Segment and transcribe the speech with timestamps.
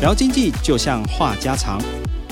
[0.00, 1.80] 聊经济就像话家常，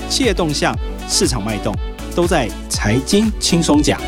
[0.07, 0.73] 企业动向、
[1.05, 1.75] 市场脉动，
[2.15, 3.99] 都在财经轻松讲。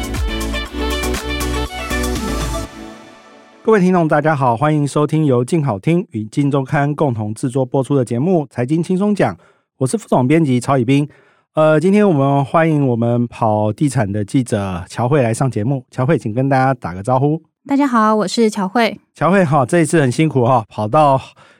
[3.61, 9.35] 各位听众，大家好，欢迎收听由静好听与静周刊共同制作播出的节目《财经轻松讲》，
[9.79, 11.09] 我是副总编辑曹以斌。
[11.53, 15.85] 呃，今天我们欢迎我们跑地产的记者乔慧来上节目。
[15.91, 17.43] 乔慧，请跟大家打个招呼。
[17.67, 18.97] 大家好，我是乔慧。
[19.13, 21.19] 乔慧，哈，这一次很辛苦哈，跑到。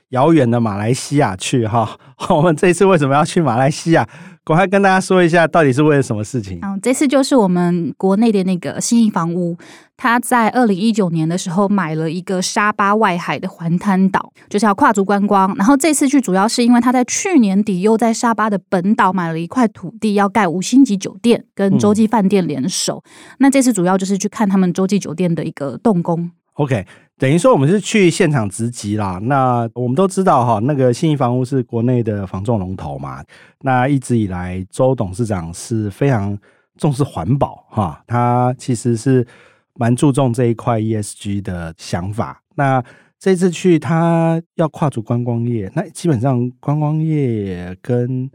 [0.10, 1.98] 遥远的马来西亚去哈，
[2.30, 4.08] 我们这一次为什么要去马来西亚？
[4.44, 6.58] 赶快跟大家说一下，到底是为了什么事情？
[6.64, 9.56] 嗯，这次就是我们国内的那个信义房屋，
[9.96, 15.54] 他在二零一九年的时候买了一个沙巴外海的环滩岛，就是要跨足观光。
[15.56, 23.04] 然后这次去主要是因为他在去年底又在沙巴的本岛买了一块土地，要盖五星级酒店，跟洲际饭店联手。
[23.06, 23.36] 嗯。
[23.42, 26.32] 那这次主要就是去看他们洲际酒店的一个动工。
[26.54, 26.88] OK。
[27.20, 29.20] 等于说我们是去现场直击啦。
[29.24, 33.22] 那我们都知道哈，那个信义房屋是国内的房仲龙头嘛。
[33.60, 36.36] 那一直以来，周董事长是非常
[36.78, 39.28] 重视环保哈，他其实是
[39.76, 42.42] 蛮注重这一块 ESG 的想法。
[42.56, 42.82] 那
[43.20, 48.32] 这次去他要跨足观光业，那基本上观光业跟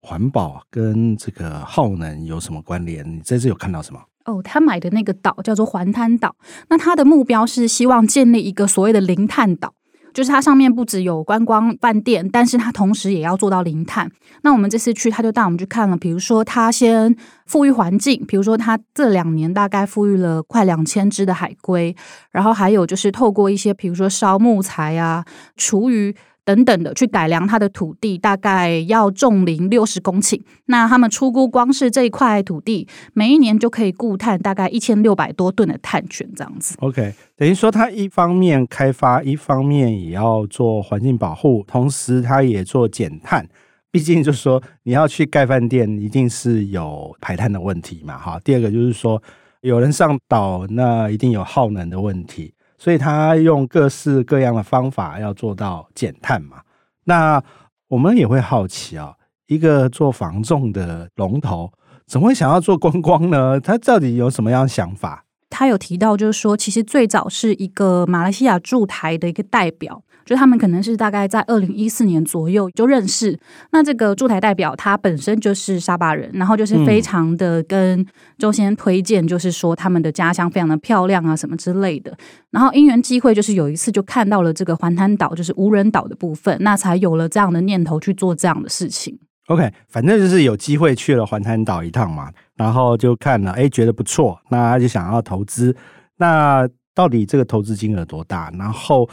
[0.00, 3.04] 环保跟这个耗能有什么关联？
[3.04, 4.00] 你这次有看到什么？
[4.24, 6.36] 哦，他买的那个岛叫做环滩岛，
[6.68, 9.72] 那他的目标是希望建立一个所谓的零碳岛，
[10.12, 14.10] 就是它上面不只有观光饭店，但是它同时也要做到零碳。
[14.42, 21.96] 那我们这次去，他就带我们去看了，比如说他先复育环境，比如说他这两年大概复育了快两千只的海龟，
[22.30, 25.24] 然后还有就是透过一些比如说烧木材啊、
[25.56, 26.14] 厨余。
[26.48, 30.40] 等等的去改良它的土地，大概要种林六十公顷。
[30.64, 36.74] 那他们出估，光是这一块土地，每一年就可以固碳大概一千六百多吨的碳权，这样子。
[36.78, 43.46] OK，等于说它一方面开发，一方面也要做环境保护，同时它也做减碳。
[43.90, 48.40] 毕竟就是说，你要去盖饭店，一定是有排碳的问题嘛，哈。
[48.42, 49.22] 第二个就是说，
[49.60, 52.54] 有人上岛，那一定有耗能的问题。
[52.78, 56.62] 所以他用各式各样的方法要做到减碳嘛。
[57.04, 57.42] 那
[57.88, 59.14] 我们也会好奇啊，
[59.46, 61.72] 一个做防重的龙头，
[62.06, 63.60] 怎么会想要做观光呢？
[63.60, 65.24] 他到底有什么样想法？
[65.50, 70.02] 他有提到，就是说，其实最早是一个马来西亚驻台的一个代表。
[70.28, 73.40] 就他们可能是大概在二零一四年左右就认识。
[73.72, 78.04] 那这个驻台代表他本身就是沙巴人，然后就是非常的跟
[78.36, 82.14] 周先生推荐，就是说他们的家乡非常的漂亮啊，什么之类的。
[82.50, 89.18] 然后因缘机会，就是有一次就看到了这个环滩岛，就是无人岛的部分，那才有了这样的念头去做这样的事情。
[89.46, 95.74] OK，反正就是有机会去了环滩岛一趟嘛，然后就看了，哎，觉得不错，那他就想要投资。
[96.18, 98.52] 那到底这个投资金额多大？
[98.58, 99.08] 然后。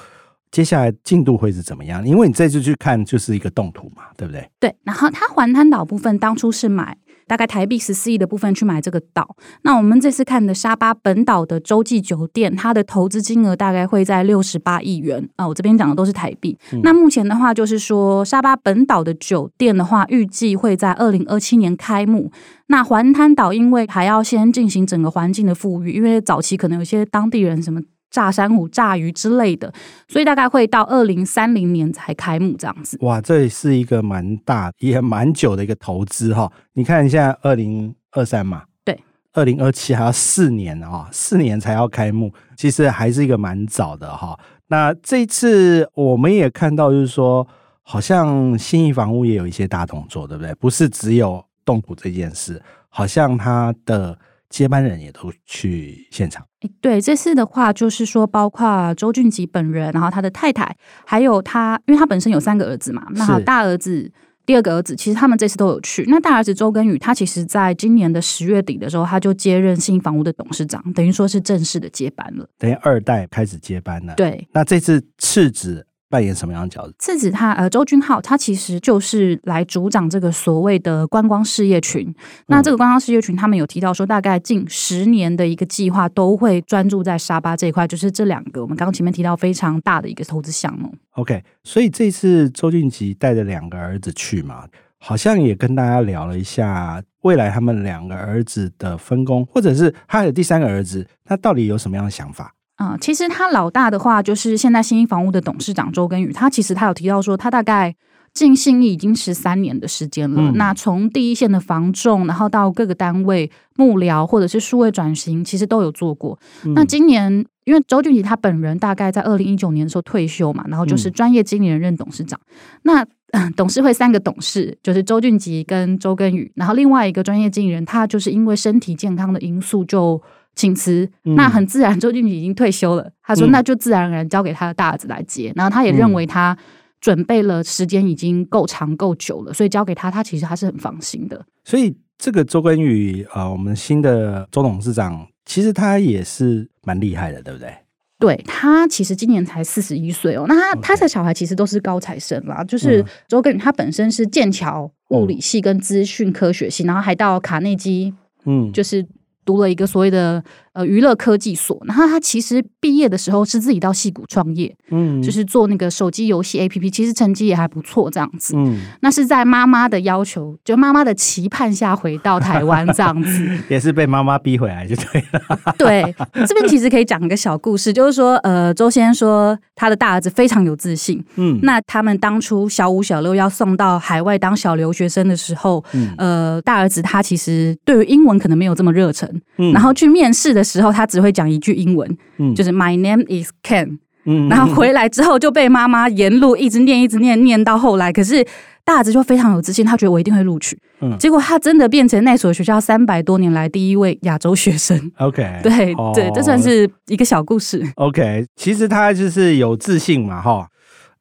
[0.55, 2.07] 接下来进度会是怎么样？
[2.07, 4.49] 因为你这次去看就是一个动图嘛，对不对？
[4.57, 4.73] 对。
[4.85, 9.35] 然后它环滩岛部分当初是买大概台币十四亿的部分去买这个岛。
[9.63, 15.45] 那我们这次看的沙巴本岛的洲际酒店，它的投资金额大概会在六十八亿元啊。
[15.45, 16.57] 我这边讲的都是台币。
[16.71, 16.79] 嗯。
[16.81, 22.31] 那目前的话，就是说沙巴本岛的酒店的话，预计会在二零二七年开幕。
[22.67, 27.81] 那环滩岛因为还要先进行整个环境的富裕，因为早期可能有些当地人什么。
[28.15, 29.69] 炸珊瑚、炸鱼之类的，
[30.07, 32.97] 所以大概会到二零三零年才开幕这样子。
[33.01, 36.49] 哇，这是一个蛮大也蛮久的一个投资哈。
[36.75, 38.97] 你看现在二零二三嘛，对，
[39.33, 44.39] 二零二七还要四年啊，四年才要开幕，其实还是一个蛮早的哈。
[44.67, 47.45] 那这一次我们也看到，就是说，
[47.81, 50.55] 好像信义房屋也有一些大动作，对不对？
[50.55, 54.17] 不是只有动土这件事，好像它的。
[54.55, 56.45] 接班人也都去现场。
[56.79, 60.73] 对，这次的话就是说，包括周俊吉本人，然后他的太太，
[61.05, 64.09] 还有他，因为他本身有三个儿子嘛，那大儿子、
[64.45, 66.05] 第二个儿子，其实他们这次都有去。
[66.07, 74.13] 那大儿子周根宇，他其实在今年的十月底的时候，他就接任新房屋的董事长，等于说是正式的接班了，等于二代开始接班了。
[74.15, 75.85] 对，那这次次子。
[76.15, 76.93] 扮演什么样的角色？
[76.97, 82.15] 次子他呃，周君浩，他其实就是来主掌这个所谓的观光事业群。
[82.47, 90.95] 那这个观光事业群，他们有提到说，大概近十年的一个计划都会专注在沙巴这一块，就是这两个我们刚刚前面提到非常大的一个投资项目。
[91.15, 94.63] OK，所以这次周俊吉带着两个儿子去嘛，
[94.97, 102.53] 好像也跟大家聊了一下未来他们两个儿子的分工，或者是他的第三个儿子，他到底有什么样的想法？
[102.75, 107.95] 啊、嗯，其实他老大的话就是现在新一房屋的董事长周根宇，他其实他有提到说，他大概
[108.33, 110.41] 进信义已经十三年的时间了。
[110.41, 116.37] 嗯、那从第一线的房仲，然后到各个单位幕僚或者是数位转型，其实都有做过。
[116.65, 122.37] 嗯、那今年因为周俊吉他本人大概在二零一九年的时候退休嘛，然后就是专业经理人任董事长。
[122.43, 130.21] 嗯、那嗯，董事会三个董事就是周俊吉跟周根宇，然后另外一个专业经理人，他就是因为身体健康的因素就
[130.55, 131.09] 请辞。
[131.25, 135.49] 嗯、那很自然，周俊宇已经退休了，他说那就自然而然交给他的大儿子来接。
[135.51, 136.57] 嗯、然后他也认为他
[137.01, 141.45] 准备了时间已经够长够久了，所以交给他，他其实他是很放心的。
[141.63, 147.71] 所以这个周根宇啊，我们新的周董事长，其实他也是蛮厉害的，对不对？
[148.17, 158.13] 对，他其实今年才四十一岁哦，那他他的小孩其实都是高材生啦，就是周根宇他本身是剑桥物理系跟资讯科学系，嗯、然后还到卡内基，
[158.45, 159.05] 嗯，就是。
[159.45, 160.43] 读了一个所谓的
[160.75, 175.73] 呃娱乐科技所，然后他其实毕业的时候是自己到戏谷创业，嗯，就是做那个手机游戏 APP，其实成绩也还不错，这样子，嗯，那是在妈妈的要求，就妈妈的期盼下回到台湾这样子， 也是被妈妈逼回来就对了。
[175.77, 189.25] 对，这边其实可以讲一个小故事，就是说，呃，周先生说他的大儿子非常有自信，嗯，那他们当初小五小六要送到海外当小留学生的时候，嗯，呃，大儿子他其实对于英文可能没有这么热忱。
[189.57, 193.99] 嗯、然后去面试的时候，他只会讲一句英文，嗯、就是 My name is Ken。
[194.25, 198.43] 嗯， 然后回来之后就被妈妈沿路一直念，一直念，念到后来，可是
[198.83, 200.75] 大儿子就非常有自信，他觉得我一定会录取。
[201.01, 204.99] 嗯，结果他真的变成那所学校三百多年来第一位亚洲学生。
[205.19, 207.85] OK， 对、哦、对，这算是一个小故事。
[207.97, 210.67] OK，其实他就是有自信嘛，哈。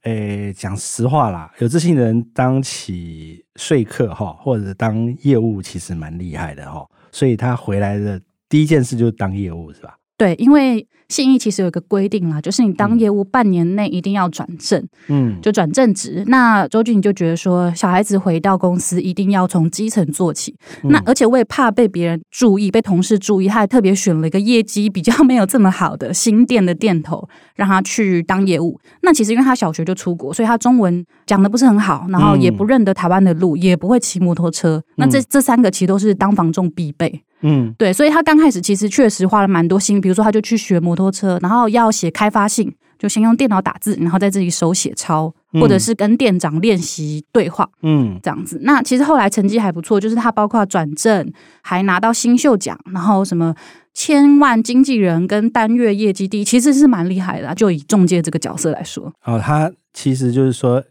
[0.05, 6.85] 诶，讲实话啦，有自信的人当起说客哈，或者当业务，其实蛮厉害的哈。
[7.11, 8.20] 所以他回来的
[8.54, 9.96] 第一件事就是当业务，是吧？
[10.16, 16.22] 对，因为信义其实有一个规定啦，就是你当业务半年内一定要转正，嗯，就转正职。
[16.28, 20.54] 那周俊就觉得说，小孩子回到公司一定要从基层做起。
[20.84, 28.78] 嗯、那而且我也怕被别人注意，被同事注意，他还特别选了一个业绩比较没有这么好的新店的店头，让他去当业务。
[29.02, 34.80] 那其实因为他小学就出国，所以他中文讲的不是很好，然后也不认得台湾的路，也不会骑摩托车。
[34.94, 37.24] 那这这三个其实都是当房仲必备。
[37.46, 48.58] 嗯，对，所以他刚开始其实确实花了蛮多心，比如说他就去学摩托车，然后要写开发信，就先用电脑打字，然后在自己手写抄，或者是跟店长练习对话，嗯，这样子。
[48.62, 51.31] 那其实后来成绩还不错，就是他包括转正，
[51.61, 53.55] 还拿到新秀奖，然后什么
[53.93, 57.55] 千万经纪人跟单月业绩第一，其实是蛮厉害的啊。
[57.55, 60.82] 就以中介这个角色来说，哦，他其实就是说，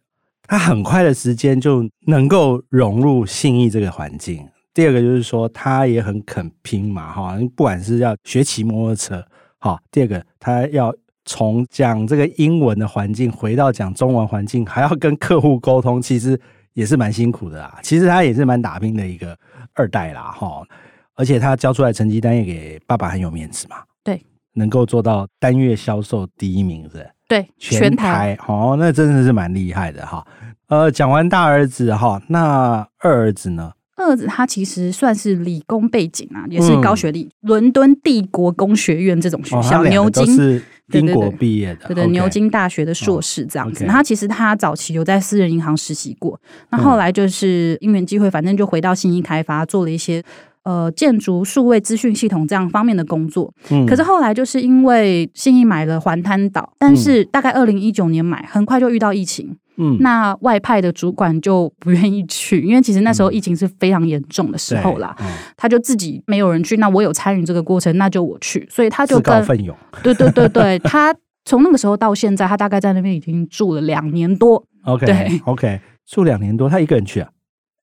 [0.48, 4.48] 他很快的时间就能够融入信义这个环境。
[4.74, 9.24] 第二个就是说，他也很肯拼嘛，哈，不管是要学骑摩托车，
[9.60, 9.80] 哈。
[9.92, 10.94] 第二个，他要
[11.26, 16.40] 从讲这个英文的环境回到讲中文环境，还要跟客户沟通，其实
[16.74, 17.80] 也是蛮辛苦的啦。
[17.84, 19.38] 其实他也是蛮打拼的一个
[19.74, 20.64] 二代啦，哈。
[21.16, 24.20] 而且他交出来成绩单也给爸爸很有面子嘛，对，
[24.54, 30.26] 能够做到单月销售第一名是，对，全台，哦，那真的是蛮厉害的哈。
[30.70, 33.72] 呃，讲完大儿子哈，那二儿子呢？
[33.96, 40.62] 二儿子他其实算是理工背景啊，也是高学历，伦敦帝国工学院这种学校，牛津是
[40.92, 43.86] 英国毕业的，对对，牛津大学的硕士这样子。
[43.86, 46.40] 他其实他早期有在私人银行实习过，
[46.72, 50.24] 那后来就是因缘机会，反正就回到信义开发做了一些
[50.64, 53.54] 呃建筑数位资讯系统这样方面的工作。
[53.88, 59.56] 可是后来就是因为信义买了环滩岛，但是大概二零一九年买，很快就遇到疫情。
[59.78, 65.16] 嗯，那外派的主管就不愿意去， 因为其实那时候疫情是非常严重的时候啦。
[65.20, 69.76] 嗯、他就自己没有人去，那我有参与这个过程，那就我去，所以他就跟奋勇。
[70.04, 74.64] 对对对对， 他从那个时候到现在，他大概在那边已经住了两年多。
[74.84, 77.30] OK，对，OK，住两年多，他一个人去啊？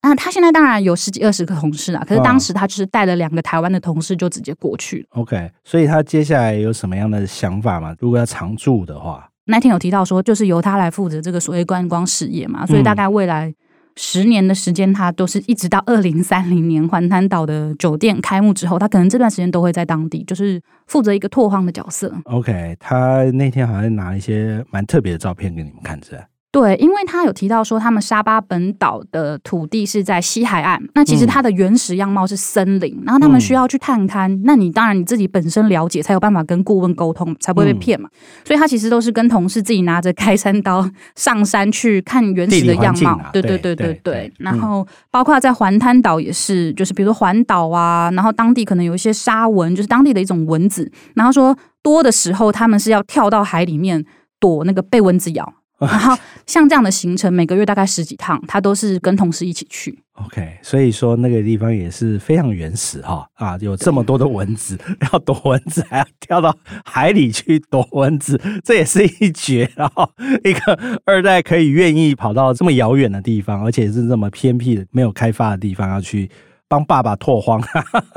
[0.02, 5.06] 啊，他现在当然有十几二十个同事啊，可是当时他就是带了两个台湾的同事就直接过去了。
[5.10, 7.94] OK，所以他接下来有什么样的想法吗？
[7.98, 9.29] 如果要常住的话？
[9.50, 13.52] 那天有提到说，就是由他来负责这个所谓观光事业嘛，所以大概未来
[13.96, 22.14] 十年的时间，他都是一直到二零三零年环滩岛的酒店开幕之后，他可能这段时间都会在当地，就是负责一个拓荒的角色。
[22.24, 26.22] OK，他那天好像拿一些蛮特别的照片给你们看，是吧？
[26.52, 34.28] 对，因为他有提到说，他们沙巴本岛的土地是在西海岸，那其实它的原始样貌是森林，嗯、然后他们需要去探勘。
[34.28, 38.08] 嗯、那你当然你自己本身了解，才有办法跟顾问沟通，才不会被骗嘛。
[38.12, 43.12] 嗯、所以他其实都是跟同事自己拿着开山刀 上山去看原始的样貌。
[43.12, 43.86] 啊、对对对对对。
[43.86, 50.90] 对对对，然后包括在环滩岛也是，就是比如说环岛啊，然后当地可能有一些沙蚊，就是当地的一种蚊子。
[51.14, 54.04] 然后说多的时候，他们是要跳到海里面
[54.40, 55.54] 躲那个被蚊子咬。
[55.88, 59.98] 然后像这样的行程，每个月大概十几趟，他都是跟同事一起去。
[60.12, 64.78] OK，所以说那个地方也是非常原始哈啊，有这么多的蚊子，
[65.10, 69.70] 要躲蚊子还要跳到海里去躲蚊子，这也是一绝。
[69.74, 70.06] 然 后
[70.44, 76.30] 一个二代可以愿意跑到这么遥远的地方，而且是这么偏僻的、没有开发的地方，要去
[76.68, 77.58] 帮爸爸拓荒。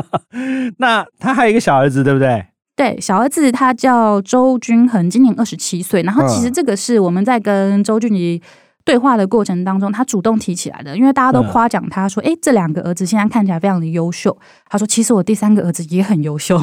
[0.77, 2.45] 那他还有一个小儿子，对不对？
[2.75, 6.01] 对，小儿子他叫周均恒，今年二十七岁。
[6.01, 8.41] 然后其实这个是我们在跟周俊怡
[8.83, 14.35] 对话的过程当中，他主动提起来的，因为大家都夸奖他说：“哎、嗯，这两个儿子现在看起来非常的优秀。”
[14.67, 16.59] 他说：“其实我第三个儿子也很优秀，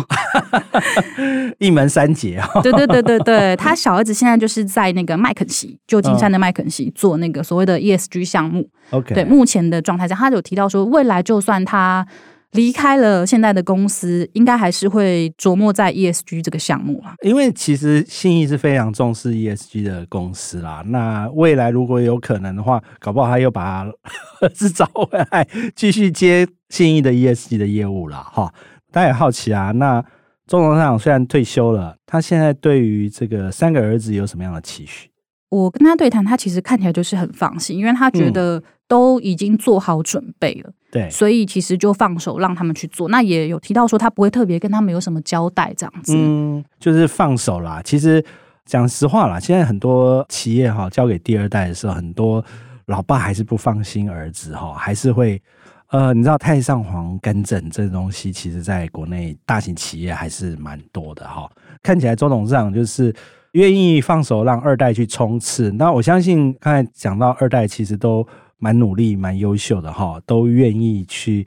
[1.58, 8.68] 一门三杰啊。”对对对对对， 他小儿子现在就是在那个麦肯锡，旧金山的麦肯锡做那个所谓的 ESG 项目。
[8.90, 12.04] OK，对，目前的状态下，他有提到说，未来就算他。
[12.52, 17.14] 离开了现在的公司，应该还是会琢磨在 ESG 这个项目啊。
[17.22, 20.82] 因为其实信义是非常重视 ESG 的公司啦。
[20.86, 23.86] 那未来如果有可能的话，搞不好他又把
[24.40, 28.52] 儿子找回来，继续接信义的 ESG 的业务了哈。
[28.90, 30.02] 大家也好奇啊，那
[30.46, 35.09] 周董事长虽然退休了，他现在对于这个三个儿子有什么样的期许？
[35.50, 40.72] 我跟他对谈，他其实看起来就是很放心，因为他觉得都已经做好准备了。
[40.92, 43.08] 对，所以其实就放手让他们去做。
[43.08, 46.14] 那也有提到说，他不会特别跟他们有什么交代，这样子。
[46.16, 47.82] 嗯，就是放手啦。
[47.84, 48.24] 其实
[48.64, 52.44] 讲实话啦，现在很多企业哈交给第二代的时候，很多
[52.86, 55.42] 老爸还是不放心儿子哈，还是会
[55.88, 61.50] 呃，你知道太上皇干政这东西，其实在国内大型企业还是蛮多的哈。
[61.82, 63.12] 看起来周董事长就是。
[63.52, 68.26] 愿意放手让二代去冲刺，那我相信刚才讲到二代其实都
[68.58, 71.44] 蛮努力、蛮优秀的哈，都愿意去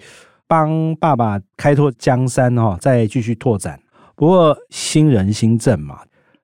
[0.48, 3.80] 帮爸爸开拓江山哈，再继续拓展。
[4.16, 6.00] 不过新人新政嘛，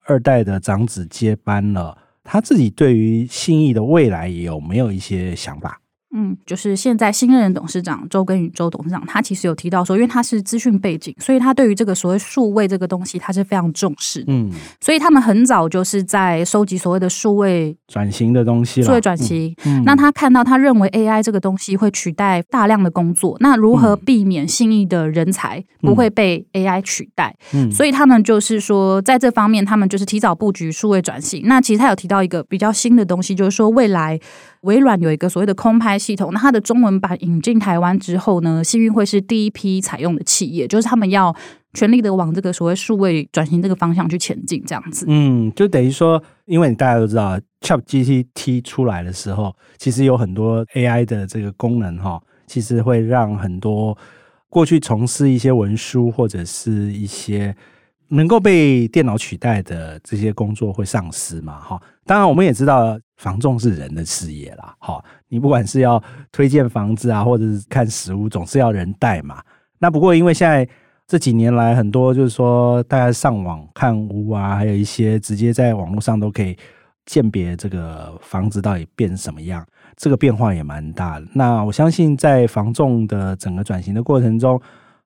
[0.05, 5.81] 二代的长子接班了，他自己对于信义的未来有没有一些想法？
[6.11, 14.23] 嗯，就是现在新任董事长周根宇周董事长，他其实有提到说，因为他是资讯背景，所以他对于这个所谓数位这个东西，他是非常重视。
[14.27, 14.51] 嗯，
[14.81, 19.55] 所以他们很早就是在收集所谓的数位转型的东西，数位转型。
[19.65, 27.35] 嗯，那他看到，他认为 AI 这个东西会取代大量的工作，那如何避免信义的人才不会被 AI 取代？
[27.53, 31.43] 嗯，所以他们就是说，在这方面，他们就是提早布局数位转型。
[31.45, 34.19] 那其实他有提到一个比较新的东西，就是说未来。
[34.63, 41.35] 微软有一个所谓的空拍系统，那它的中文版引进台湾之后呢，信义会是第一批采用的企业，就是他们要
[41.73, 45.05] 全力的往这个所谓数位转型这个方向去前进，这样子。
[45.09, 53.97] 嗯，就等于说，因为大家都知道，ChatGPT 出来的时候，其实有很多 AI 的这个功能哈，其实会让很多
[54.49, 57.53] 过去从事一些文书或者是一些。
[58.09, 61.59] 能够被电脑取代的这些工作会丧失嘛？
[61.59, 64.75] 哈，当然我们也知道房仲是人的事业啦。
[64.79, 66.01] 哈，你不管是要
[66.31, 69.41] 推荐房子啊，或者是看实物，总是要人带嘛。
[69.77, 70.67] 那不过因为现在
[71.07, 76.57] 这几年来，很多就是说大家上网看屋啊，还有一些直接在网络上都可以
[77.05, 79.63] 鉴别这个房子到底变什么样，
[79.95, 81.27] 这个变化也蛮大的。
[81.33, 84.59] 那我相信在房仲的整个转型的过程中，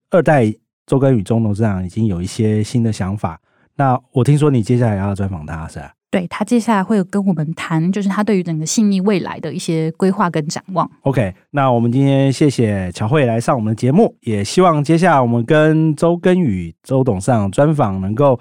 [0.10, 0.54] 二代。
[0.86, 3.40] 周根宇周董事长已经有一些新的想法。
[3.76, 5.94] 那我听说你接下来要专访他，是吧？
[6.12, 10.88] 对，他接下来会跟我们谈，就是他对于整个信义未来的一些规划跟展望。
[11.02, 18.40] OK，那我们今天谢谢乔慧来上我们的节目，也希望接下来我们跟周根宇周董事长专访能够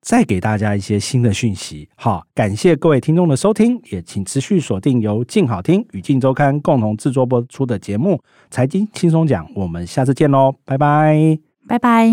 [0.00, 1.88] 再给大家一些新的讯息。
[1.94, 8.14] 好，感谢各位听众的收听，也请持续锁定由静好听与静周刊共同制作播出的节目
[8.50, 11.55] 《财经轻松讲》，我们下次见喽，拜拜。
[11.68, 12.10] 拜拜。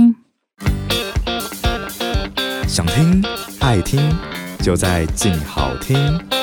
[2.68, 3.24] 想听
[3.60, 4.02] 爱听，
[4.60, 6.43] 就在静好听。